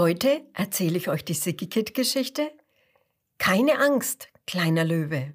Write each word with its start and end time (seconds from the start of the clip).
Heute 0.00 0.46
erzähle 0.54 0.96
ich 0.96 1.10
euch 1.10 1.26
die 1.26 1.34
Sickikit-Geschichte 1.34 2.50
Keine 3.36 3.78
Angst, 3.80 4.28
kleiner 4.46 4.82
Löwe. 4.82 5.34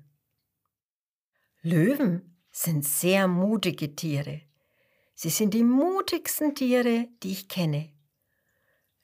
Löwen 1.62 2.36
sind 2.50 2.84
sehr 2.84 3.28
mutige 3.28 3.96
Tiere. 3.96 4.42
Sie 5.14 5.30
sind 5.30 5.54
die 5.54 5.64
mutigsten 5.64 6.56
Tiere, 6.56 7.08
die 7.22 7.34
ich 7.34 7.48
kenne. 7.48 7.94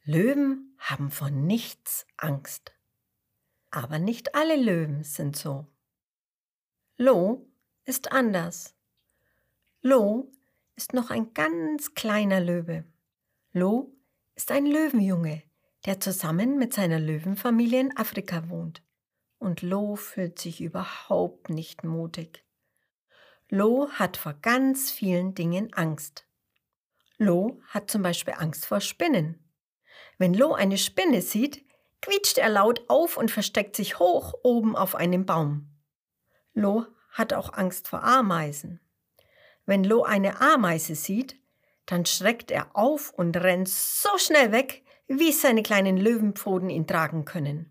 Löwen 0.04 0.76
haben 0.80 1.12
vor 1.12 1.30
nichts 1.30 2.08
Angst. 2.18 2.74
Aber 3.70 4.00
nicht 4.00 4.34
alle 4.34 4.56
Löwen 4.56 5.04
sind 5.04 5.36
so. 5.36 5.68
Lo 6.98 7.48
ist 7.86 8.12
anders. 8.12 8.74
Lo 9.84 10.32
ist 10.76 10.94
noch 10.94 11.12
ein 11.12 11.36
ganz 11.36 11.94
kleiner 11.94 12.40
Löwe. 12.40 12.84
Lo 13.54 13.96
ist 14.34 14.50
ein 14.50 14.66
Löwenjunge, 14.66 15.44
der 15.86 16.00
zusammen 16.00 16.58
mit 16.58 16.74
seiner 16.74 17.00
Löwenfamilie 17.00 17.80
in 17.80 17.98
Afrika 17.98 18.50
wohnt. 18.50 18.84
Und 19.40 19.62
Lo 19.62 19.96
fühlt 19.96 20.38
sich 20.38 20.62
überhaupt 20.62 21.50
nicht 21.50 21.84
mutig. 21.84 22.46
Lo 23.50 23.90
hat 23.92 24.18
vor 24.18 24.34
ganz 24.34 24.92
vielen 24.92 25.34
Dingen 25.34 25.74
Angst. 25.74 26.28
Lo 27.18 27.60
hat 27.68 27.90
zum 27.90 28.02
Beispiel 28.02 28.36
Angst 28.38 28.66
vor 28.66 28.80
Spinnen. 28.80 29.44
Wenn 30.18 30.34
Lo 30.34 30.54
eine 30.54 30.78
Spinne 30.78 31.22
sieht, 31.22 31.66
quietscht 32.02 32.38
er 32.38 32.50
laut 32.50 32.84
auf 32.88 33.18
und 33.18 33.32
versteckt 33.32 33.76
sich 33.76 34.00
hoch 34.00 34.34
oben 34.44 34.76
auf 34.76 34.96
einem 34.96 35.26
Baum. 35.26 35.68
Lo 36.54 36.86
hat 37.12 37.34
auch 37.34 37.54
Angst 37.54 37.88
vor 37.88 38.04
Ameisen. 38.04 38.80
Wenn 39.66 39.84
Lo 39.84 40.04
eine 40.04 40.42
Ameise 40.42 40.96
sieht, 40.96 41.36
dann 41.86 42.06
schreckt 42.06 42.52
er 42.52 42.76
auf 42.76 43.12
und 43.12 43.36
rennt 43.38 43.70
so 43.70 44.10
schnell 44.18 44.52
weg, 44.52 44.84
wie 45.20 45.32
seine 45.32 45.64
kleinen 45.64 45.98
Löwenpfoten 45.98 46.70
ihn 46.70 46.88
tragen 46.88 47.26
können. 47.26 47.70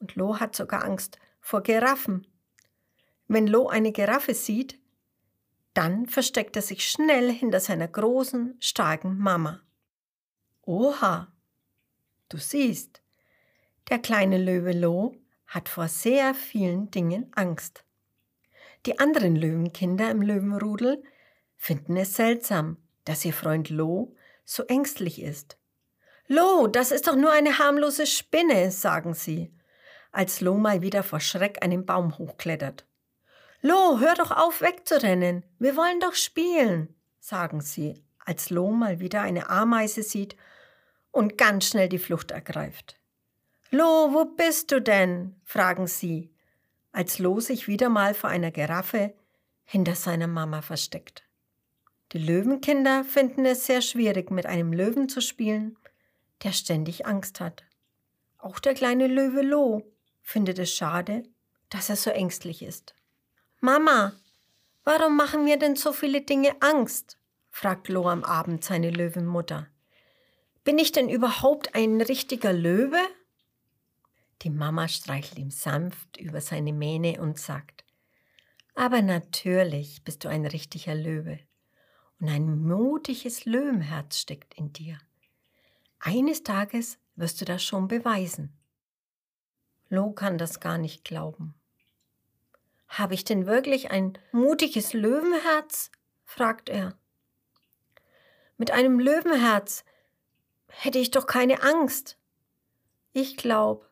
Und 0.00 0.16
Lo 0.16 0.40
hat 0.40 0.56
sogar 0.56 0.84
Angst 0.84 1.18
vor 1.40 1.62
Giraffen. 1.62 2.26
Wenn 3.28 3.46
Lo 3.46 3.68
eine 3.68 3.92
Giraffe 3.92 4.34
sieht, 4.34 4.78
dann 5.74 6.06
versteckt 6.06 6.56
er 6.56 6.62
sich 6.62 6.88
schnell 6.88 7.32
hinter 7.32 7.60
seiner 7.60 7.86
großen, 7.86 8.56
starken 8.58 9.18
Mama. 9.18 9.60
Oha, 10.62 11.32
du 12.28 12.38
siehst, 12.38 13.00
der 13.88 13.98
kleine 13.98 14.38
Löwe 14.38 14.72
Lo 14.72 15.14
hat 15.46 15.68
vor 15.68 15.88
sehr 15.88 16.34
vielen 16.34 16.90
Dingen 16.90 17.30
Angst. 17.34 17.84
Die 18.86 18.98
anderen 18.98 19.36
Löwenkinder 19.36 20.10
im 20.10 20.22
Löwenrudel 20.22 21.02
finden 21.56 21.96
es 21.96 22.14
seltsam, 22.14 22.78
dass 23.04 23.24
ihr 23.24 23.32
Freund 23.34 23.68
Lo 23.70 24.16
so 24.44 24.64
ängstlich 24.64 25.22
ist. 25.22 25.59
Lo, 26.32 26.68
das 26.68 26.92
ist 26.92 27.08
doch 27.08 27.16
nur 27.16 27.32
eine 27.32 27.58
harmlose 27.58 28.06
Spinne, 28.06 28.70
sagen 28.70 29.14
sie, 29.14 29.52
als 30.12 30.40
Lo 30.40 30.54
mal 30.54 30.80
wieder 30.80 31.02
vor 31.02 31.18
Schreck 31.18 31.60
einen 31.60 31.84
Baum 31.84 32.18
hochklettert. 32.18 32.86
Lo, 33.62 33.98
hör 33.98 34.14
doch 34.14 34.30
auf 34.30 34.60
wegzurennen, 34.60 35.44
wir 35.58 35.74
wollen 35.74 35.98
doch 35.98 36.14
spielen, 36.14 36.94
sagen 37.18 37.60
sie, 37.60 38.04
als 38.24 38.48
Lo 38.48 38.70
mal 38.70 39.00
wieder 39.00 39.22
eine 39.22 39.50
Ameise 39.50 40.04
sieht 40.04 40.36
und 41.10 41.36
ganz 41.36 41.66
schnell 41.66 41.88
die 41.88 41.98
Flucht 41.98 42.30
ergreift. 42.30 43.00
Lo, 43.72 44.10
wo 44.12 44.24
bist 44.24 44.70
du 44.70 44.80
denn? 44.80 45.34
fragen 45.44 45.88
sie, 45.88 46.32
als 46.92 47.18
Lo 47.18 47.40
sich 47.40 47.66
wieder 47.66 47.88
mal 47.88 48.14
vor 48.14 48.30
einer 48.30 48.52
Giraffe 48.52 49.14
hinter 49.64 49.96
seiner 49.96 50.28
Mama 50.28 50.62
versteckt. 50.62 51.24
Die 52.12 52.18
Löwenkinder 52.18 53.02
finden 53.02 53.44
es 53.46 53.66
sehr 53.66 53.82
schwierig, 53.82 54.30
mit 54.30 54.46
einem 54.46 54.72
Löwen 54.72 55.08
zu 55.08 55.20
spielen, 55.20 55.76
der 56.42 56.52
ständig 56.52 57.06
Angst 57.06 57.40
hat. 57.40 57.64
Auch 58.38 58.58
der 58.58 58.74
kleine 58.74 59.06
Löwe 59.06 59.42
Lo 59.42 59.92
findet 60.22 60.58
es 60.58 60.74
schade, 60.74 61.22
dass 61.68 61.88
er 61.88 61.96
so 61.96 62.10
ängstlich 62.10 62.62
ist. 62.62 62.94
Mama, 63.60 64.12
warum 64.84 65.16
machen 65.16 65.44
mir 65.44 65.58
denn 65.58 65.76
so 65.76 65.92
viele 65.92 66.22
Dinge 66.22 66.54
Angst? 66.60 67.18
fragt 67.50 67.88
Lo 67.88 68.08
am 68.08 68.24
Abend 68.24 68.64
seine 68.64 68.90
Löwenmutter. 68.90 69.68
Bin 70.64 70.78
ich 70.78 70.92
denn 70.92 71.08
überhaupt 71.08 71.74
ein 71.74 72.00
richtiger 72.00 72.52
Löwe? 72.52 73.00
Die 74.42 74.50
Mama 74.50 74.88
streichelt 74.88 75.38
ihm 75.38 75.50
sanft 75.50 76.16
über 76.16 76.40
seine 76.40 76.72
Mähne 76.72 77.20
und 77.20 77.38
sagt, 77.38 77.84
aber 78.74 79.02
natürlich 79.02 80.04
bist 80.04 80.24
du 80.24 80.28
ein 80.28 80.46
richtiger 80.46 80.94
Löwe 80.94 81.40
und 82.20 82.28
ein 82.28 82.62
mutiges 82.62 83.44
Löwenherz 83.44 84.18
steckt 84.18 84.54
in 84.54 84.72
dir. 84.72 84.98
Eines 86.02 86.42
Tages 86.42 86.98
wirst 87.14 87.42
du 87.42 87.44
das 87.44 87.62
schon 87.62 87.86
beweisen. 87.86 88.56
Lo 89.90 90.12
kann 90.12 90.38
das 90.38 90.58
gar 90.58 90.78
nicht 90.78 91.04
glauben. 91.04 91.54
Habe 92.88 93.12
ich 93.12 93.24
denn 93.24 93.46
wirklich 93.46 93.90
ein 93.90 94.18
mutiges 94.32 94.94
Löwenherz? 94.94 95.90
fragt 96.24 96.70
er. 96.70 96.98
Mit 98.56 98.70
einem 98.70 98.98
Löwenherz 98.98 99.84
hätte 100.68 100.98
ich 100.98 101.10
doch 101.10 101.26
keine 101.26 101.62
Angst. 101.62 102.16
Ich 103.12 103.36
glaube, 103.36 103.86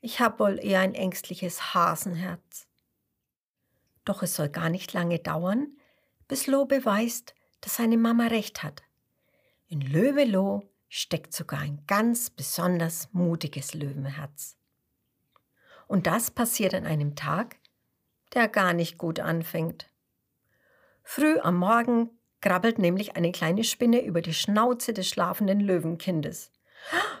ich 0.00 0.20
habe 0.20 0.38
wohl 0.38 0.64
eher 0.64 0.80
ein 0.80 0.94
ängstliches 0.94 1.74
Hasenherz. 1.74 2.68
Doch 4.04 4.22
es 4.22 4.34
soll 4.36 4.50
gar 4.50 4.70
nicht 4.70 4.92
lange 4.92 5.18
dauern, 5.18 5.76
bis 6.28 6.46
Lo 6.46 6.64
beweist, 6.64 7.34
dass 7.60 7.76
seine 7.76 7.96
Mama 7.96 8.28
recht 8.28 8.62
hat. 8.62 8.82
In 9.66 9.80
Löwe 9.80 10.24
Lo 10.24 10.69
steckt 10.90 11.32
sogar 11.32 11.60
ein 11.60 11.84
ganz 11.86 12.30
besonders 12.30 13.08
mutiges 13.12 13.74
Löwenherz. 13.74 14.56
Und 15.86 16.06
das 16.06 16.32
passiert 16.32 16.74
an 16.74 16.84
einem 16.84 17.14
Tag, 17.14 17.56
der 18.34 18.48
gar 18.48 18.72
nicht 18.72 18.98
gut 18.98 19.20
anfängt. 19.20 19.88
Früh 21.02 21.38
am 21.38 21.56
Morgen 21.56 22.10
krabbelt 22.40 22.78
nämlich 22.78 23.16
eine 23.16 23.32
kleine 23.32 23.64
Spinne 23.64 24.02
über 24.04 24.20
die 24.20 24.34
Schnauze 24.34 24.92
des 24.92 25.08
schlafenden 25.08 25.60
Löwenkindes. 25.60 26.50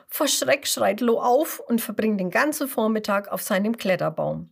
Vor 0.08 0.26
Schreck 0.26 0.66
schreit 0.66 1.00
Lo 1.00 1.20
auf 1.20 1.60
und 1.60 1.80
verbringt 1.80 2.18
den 2.18 2.30
ganzen 2.30 2.66
Vormittag 2.66 3.28
auf 3.28 3.42
seinem 3.42 3.76
Kletterbaum. 3.76 4.50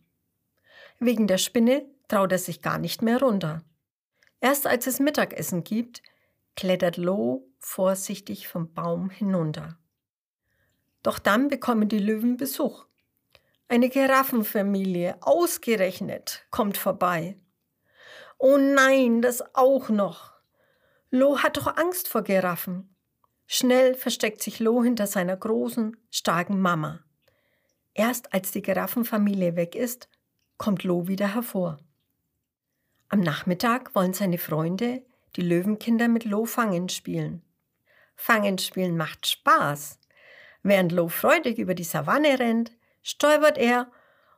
Wegen 0.99 1.27
der 1.27 1.37
Spinne 1.37 1.85
traut 2.07 2.31
er 2.31 2.39
sich 2.39 2.61
gar 2.61 2.77
nicht 2.77 3.01
mehr 3.01 3.19
runter. 3.19 3.63
Erst 4.39 4.65
als 4.65 4.87
es 4.87 4.99
Mittagessen 4.99 5.63
gibt, 5.63 6.01
klettert 6.55 6.95
Lo 6.95 7.48
vorsichtig 7.59 8.47
vom 8.47 8.73
Baum 8.73 9.09
hinunter. 9.09 9.77
Doch 11.03 11.19
dann 11.19 11.47
bekommen 11.47 11.87
die 11.87 11.99
Löwen 11.99 12.37
Besuch. 12.37 12.85
Eine 13.67 13.89
Giraffenfamilie, 13.89 15.17
ausgerechnet, 15.21 16.45
kommt 16.49 16.77
vorbei. 16.77 17.37
Oh 18.37 18.57
nein, 18.57 19.21
das 19.21 19.43
auch 19.53 19.89
noch. 19.89 20.33
Lo 21.11 21.39
hat 21.39 21.57
doch 21.57 21.77
Angst 21.77 22.07
vor 22.07 22.23
Giraffen. 22.23 22.95
Schnell 23.47 23.95
versteckt 23.95 24.41
sich 24.41 24.59
Lo 24.59 24.83
hinter 24.83 25.07
seiner 25.07 25.35
großen, 25.35 25.97
starken 26.09 26.61
Mama. 26.61 27.03
Erst 27.93 28.33
als 28.33 28.51
die 28.51 28.61
Giraffenfamilie 28.61 29.55
weg 29.55 29.75
ist, 29.75 30.07
kommt 30.57 30.83
Lo 30.83 31.07
wieder 31.07 31.33
hervor. 31.33 31.79
Am 33.09 33.21
Nachmittag 33.21 33.95
wollen 33.95 34.13
seine 34.13 34.37
Freunde, 34.37 35.03
die 35.35 35.41
Löwenkinder, 35.41 36.07
mit 36.07 36.25
Lo 36.25 36.45
Fangen 36.45 36.89
spielen. 36.89 37.41
Fangen 38.21 38.57
spielen 38.57 38.97
macht 38.97 39.27
Spaß. 39.27 39.97
Während 40.61 40.91
Lo 40.91 41.07
freudig 41.07 41.57
über 41.57 41.73
die 41.73 41.85
Savanne 41.85 42.37
rennt, 42.37 42.73
stolpert 43.01 43.57
er 43.57 43.89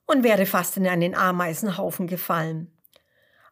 und 0.06 0.24
wäre 0.24 0.46
fast 0.46 0.78
in 0.78 0.88
einen 0.88 1.16
Ameisenhaufen 1.16 2.06
gefallen. 2.06 2.72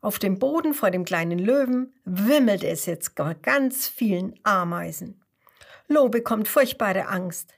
Auf 0.01 0.19
dem 0.19 0.37
Boden 0.37 0.75
vor 0.75 0.91
dem 0.91 1.03
kleinen 1.03 1.39
Löwen 1.39 1.95
wimmelt 2.05 2.63
es 2.63 2.85
jetzt 2.85 3.15
ganz 3.41 3.87
vielen 3.87 4.39
Ameisen. 4.43 5.19
Lo 5.87 6.09
bekommt 6.09 6.47
furchtbare 6.47 7.07
Angst. 7.07 7.55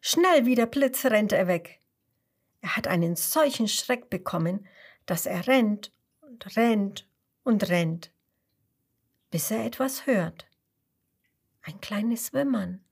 Schnell 0.00 0.46
wie 0.46 0.54
der 0.54 0.66
Blitz 0.66 1.04
rennt 1.04 1.32
er 1.32 1.46
weg. 1.46 1.78
Er 2.62 2.74
hat 2.74 2.88
einen 2.88 3.16
solchen 3.16 3.68
Schreck 3.68 4.08
bekommen, 4.08 4.66
dass 5.04 5.26
er 5.26 5.46
rennt 5.46 5.92
und 6.22 6.56
rennt 6.56 7.06
und 7.44 7.68
rennt, 7.68 8.10
bis 9.30 9.50
er 9.50 9.66
etwas 9.66 10.06
hört. 10.06 10.47
Ein 11.68 11.82
kleines 11.82 12.32
Wimmern 12.32 12.82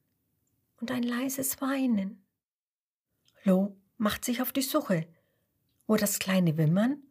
und 0.83 0.91
ein 0.91 1.03
leises 1.03 1.63
Weinen. 1.63 2.23
Lo 3.43 3.75
macht 3.97 4.23
sich 4.23 4.43
auf 4.43 4.53
die 4.53 4.61
Suche, 4.61 5.09
wo 5.87 5.97
das 5.97 6.19
kleine 6.19 6.59
Wimmern 6.59 7.03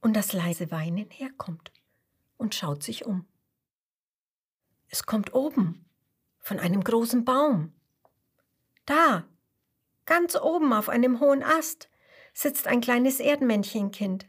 und 0.00 0.16
das 0.16 0.32
leise 0.32 0.72
Weinen 0.72 1.08
herkommt 1.10 1.70
und 2.36 2.56
schaut 2.56 2.82
sich 2.82 3.06
um. 3.06 3.26
Es 4.88 5.06
kommt 5.06 5.34
oben 5.34 5.84
von 6.40 6.58
einem 6.58 6.82
großen 6.82 7.24
Baum. 7.24 7.72
Da, 8.84 9.24
ganz 10.06 10.34
oben 10.34 10.72
auf 10.72 10.88
einem 10.88 11.20
hohen 11.20 11.44
Ast, 11.44 11.88
sitzt 12.32 12.66
ein 12.66 12.80
kleines 12.80 13.20
Erdmännchenkind. 13.20 14.26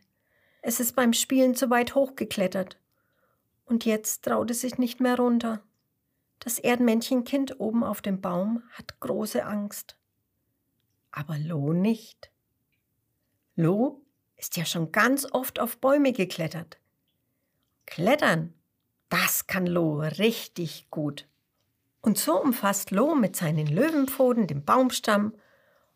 Es 0.62 0.80
ist 0.80 0.96
beim 0.96 1.14
Spielen 1.14 1.56
zu 1.56 1.72
weit 1.72 1.96
hochgeklettert. 1.96 2.80
Und 3.66 3.86
jetzt 3.86 4.26
traut 4.26 4.52
es 4.52 4.62
sich 4.62 4.78
nicht 4.78 5.00
mehr 5.00 5.18
runter. 5.18 5.65
Das 6.46 6.60
Erdmännchenkind 6.60 7.60
oben 7.60 7.84
auf 7.84 8.04
dem 8.04 8.22
Baum 8.22 8.62
hat 8.74 9.00
große 9.00 9.44
Angst. 9.44 9.98
Aber 11.10 11.40
Lo 11.40 11.74
nicht. 11.74 12.30
Lo 13.56 14.04
ist 14.38 14.56
ja 14.56 14.64
schon 14.64 14.92
ganz 14.92 15.26
oft 15.32 15.60
auf 15.60 15.80
Bäume 15.80 16.14
geklettert. 16.14 16.78
Klettern, 17.88 18.54
das 19.10 19.48
kann 19.48 19.66
Lo 19.66 20.02
richtig 20.02 20.92
gut. 20.92 21.28
Und 22.02 22.20
so 22.20 22.40
umfasst 22.40 22.92
Lo 22.92 23.16
mit 23.16 23.36
seinen 23.36 23.66
Löwenpfoten 23.66 24.46
den 24.46 24.64
Baumstamm 24.64 25.34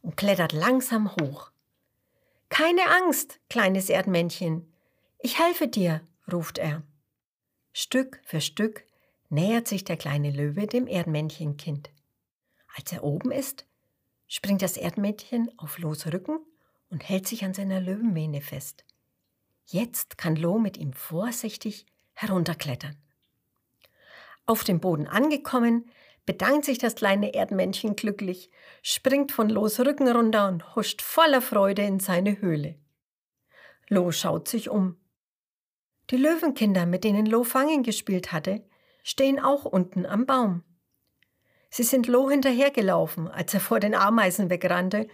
und 0.01 0.17
klettert 0.17 0.51
langsam 0.51 1.15
hoch. 1.17 1.51
Keine 2.49 2.89
Angst, 2.89 3.39
kleines 3.51 3.87
Erdmännchen, 3.87 4.73
ich 5.19 5.37
helfe 5.37 5.67
dir, 5.67 6.01
ruft 6.31 6.57
er. 6.57 6.81
Stück 7.71 8.19
für 8.25 8.41
Stück 8.41 8.88
nähert 9.29 9.67
sich 9.67 9.83
der 9.83 9.97
kleine 9.97 10.31
Löwe 10.31 10.67
dem 10.67 10.87
Erdmännchenkind. 10.87 11.91
Als 12.75 12.91
er 12.91 13.03
oben 13.03 13.31
ist, 13.31 13.65
springt 14.27 14.61
das 14.61 14.77
Erdmännchen 14.77 15.51
auf 15.57 15.77
Los 15.79 16.05
Rücken 16.07 16.39
und 16.89 17.07
hält 17.07 17.27
sich 17.27 17.43
an 17.45 17.53
seiner 17.53 17.79
Löwenmähne 17.79 18.41
fest. 18.41 18.85
Jetzt 19.65 20.17
kann 20.17 20.35
Lo 20.35 20.57
mit 20.57 20.77
ihm 20.77 20.93
vorsichtig 20.93 21.85
herunterklettern. 22.13 22.97
Auf 24.45 24.63
dem 24.63 24.79
Boden 24.79 25.07
angekommen, 25.07 25.89
bedankt 26.25 26.65
sich 26.65 26.79
das 26.79 26.95
kleine 26.95 27.33
Erdmännchen 27.33 27.95
glücklich, 27.95 28.49
springt 28.81 29.31
von 29.31 29.49
Los 29.49 29.79
Rücken 29.79 30.07
runter 30.07 30.47
und 30.47 30.75
huscht 30.75 31.01
voller 31.01 31.41
Freude 31.41 31.83
in 31.83 31.99
seine 31.99 32.39
Höhle. 32.41 32.79
Lo 33.87 34.11
schaut 34.11 34.47
sich 34.47 34.69
um. 34.69 34.97
Die 36.09 36.17
Löwenkinder, 36.17 36.85
mit 36.85 37.03
denen 37.03 37.25
Lo 37.25 37.43
Fangen 37.43 37.83
gespielt 37.83 38.31
hatte, 38.31 38.63
stehen 39.03 39.39
auch 39.39 39.65
unten 39.65 40.05
am 40.05 40.25
Baum. 40.25 40.63
Sie 41.69 41.83
sind 41.83 42.07
Lo 42.07 42.29
hinterhergelaufen, 42.29 43.27
als 43.27 43.53
er 43.53 43.59
vor 43.59 43.79
den 43.79 43.95
Ameisen 43.95 44.49
wegrannte, 44.49 45.07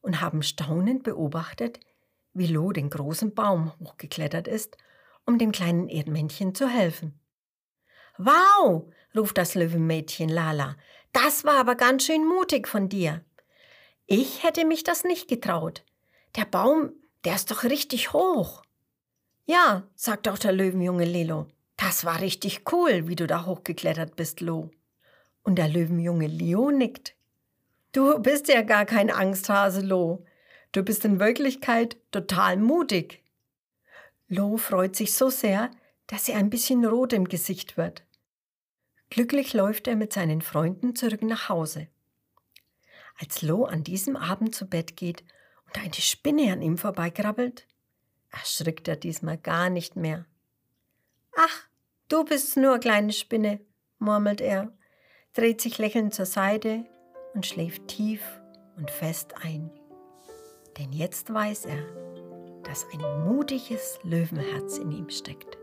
und 0.00 0.20
haben 0.20 0.42
staunend 0.42 1.02
beobachtet, 1.02 1.80
wie 2.34 2.46
Lo 2.46 2.72
den 2.72 2.90
großen 2.90 3.34
Baum 3.34 3.72
hochgeklettert 3.80 4.48
ist, 4.48 4.76
um 5.24 5.38
dem 5.38 5.52
kleinen 5.52 5.88
Erdmännchen 5.88 6.54
zu 6.54 6.68
helfen. 6.68 7.18
Wow, 8.18 8.92
ruft 9.16 9.38
das 9.38 9.54
Löwenmädchen 9.54 10.28
Lala, 10.28 10.76
das 11.12 11.44
war 11.44 11.58
aber 11.58 11.76
ganz 11.76 12.04
schön 12.04 12.26
mutig 12.26 12.68
von 12.68 12.88
dir. 12.88 13.24
Ich 14.06 14.42
hätte 14.42 14.66
mich 14.66 14.84
das 14.84 15.04
nicht 15.04 15.28
getraut. 15.28 15.84
Der 16.36 16.44
Baum, 16.44 16.92
der 17.24 17.36
ist 17.36 17.50
doch 17.50 17.64
richtig 17.64 18.12
hoch. 18.12 18.62
Ja, 19.46 19.88
sagt 19.94 20.28
auch 20.28 20.38
der 20.38 20.52
Löwenjunge 20.52 21.04
Lilo. 21.04 21.46
Das 21.76 22.04
war 22.04 22.20
richtig 22.20 22.72
cool, 22.72 23.08
wie 23.08 23.16
du 23.16 23.26
da 23.26 23.46
hochgeklettert 23.46 24.16
bist, 24.16 24.40
Lo. 24.40 24.70
Und 25.42 25.56
der 25.56 25.68
Löwenjunge 25.68 26.26
Leo 26.26 26.70
nickt. 26.70 27.14
Du 27.92 28.18
bist 28.18 28.48
ja 28.48 28.62
gar 28.62 28.86
kein 28.86 29.10
Angsthase, 29.10 29.80
Lo. 29.80 30.24
Du 30.72 30.82
bist 30.82 31.04
in 31.04 31.20
Wirklichkeit 31.20 31.96
total 32.10 32.56
mutig. 32.56 33.22
Lo 34.28 34.56
freut 34.56 34.96
sich 34.96 35.14
so 35.14 35.30
sehr, 35.30 35.70
dass 36.06 36.28
er 36.28 36.38
ein 36.38 36.50
bisschen 36.50 36.84
rot 36.84 37.12
im 37.12 37.28
Gesicht 37.28 37.76
wird. 37.76 38.02
Glücklich 39.10 39.52
läuft 39.52 39.86
er 39.86 39.96
mit 39.96 40.12
seinen 40.12 40.42
Freunden 40.42 40.96
zurück 40.96 41.22
nach 41.22 41.48
Hause. 41.48 41.88
Als 43.16 43.42
Lo 43.42 43.64
an 43.64 43.84
diesem 43.84 44.16
Abend 44.16 44.54
zu 44.54 44.66
Bett 44.66 44.96
geht 44.96 45.22
und 45.66 45.78
eine 45.78 45.94
Spinne 45.94 46.52
an 46.52 46.62
ihm 46.62 46.78
vorbeikrabbelt, 46.78 47.66
erschrickt 48.30 48.88
er 48.88 48.96
diesmal 48.96 49.38
gar 49.38 49.70
nicht 49.70 49.94
mehr. 49.94 50.26
Ach, 51.36 51.68
du 52.08 52.24
bist 52.24 52.56
nur 52.56 52.78
kleine 52.78 53.12
Spinne, 53.12 53.60
murmelt 53.98 54.40
er, 54.40 54.72
dreht 55.34 55.60
sich 55.60 55.78
lächelnd 55.78 56.14
zur 56.14 56.26
Seite 56.26 56.84
und 57.34 57.44
schläft 57.44 57.88
tief 57.88 58.22
und 58.76 58.90
fest 58.90 59.34
ein. 59.42 59.70
Denn 60.78 60.92
jetzt 60.92 61.32
weiß 61.32 61.66
er, 61.66 61.82
dass 62.62 62.86
ein 62.92 63.24
mutiges 63.24 63.98
Löwenherz 64.02 64.78
in 64.78 64.92
ihm 64.92 65.10
steckt. 65.10 65.58